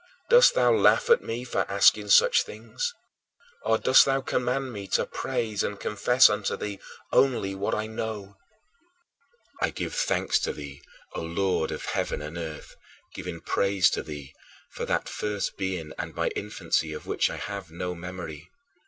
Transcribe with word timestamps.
Dost 0.31 0.55
thou 0.55 0.73
laugh 0.73 1.11
at 1.11 1.21
me 1.21 1.43
for 1.43 1.63
asking 1.69 2.07
such 2.09 2.41
things? 2.41 2.91
Or 3.61 3.77
dost 3.77 4.03
thou 4.03 4.19
command 4.21 4.73
me 4.73 4.87
to 4.97 5.05
praise 5.05 5.61
and 5.61 5.79
confess 5.79 6.27
unto 6.27 6.57
thee 6.57 6.79
only 7.13 7.53
what 7.53 7.75
I 7.75 7.85
know? 7.85 8.37
10. 9.61 9.69
I 9.69 9.69
give 9.69 9.93
thanks 9.93 10.39
to 10.39 10.53
thee, 10.53 10.81
O 11.13 11.21
Lord 11.21 11.69
of 11.69 11.85
heaven 11.85 12.19
and 12.23 12.35
earth, 12.35 12.75
giving 13.13 13.41
praise 13.41 13.91
to 13.91 14.01
thee 14.01 14.33
for 14.71 14.85
that 14.85 15.07
first 15.07 15.55
being 15.55 15.91
and 15.99 16.15
my 16.15 16.29
infancy 16.29 16.93
of 16.93 17.05
which 17.05 17.29
I 17.29 17.35
have 17.37 17.69
no 17.69 17.93
memory. 17.93 18.49